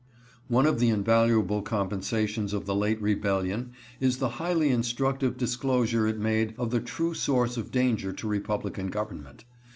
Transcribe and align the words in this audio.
One 0.47 0.65
of 0.65 0.79
the 0.79 0.89
invaluable 0.89 1.61
compensations 1.61 2.53
of 2.53 2.65
the 2.65 2.73
late 2.73 2.99
Rebellion 2.99 3.73
is 3.99 4.17
the 4.17 4.29
highly 4.41 4.69
instructive 4.69 5.37
disclosure 5.37 6.07
it 6.07 6.17
made 6.17 6.55
of 6.57 6.71
the 6.71 6.79
true 6.81 7.13
source 7.13 7.55
of 7.55 7.69
danger 7.69 8.11
to 8.11 8.27
republican 8.27 8.87
government. 8.87 9.45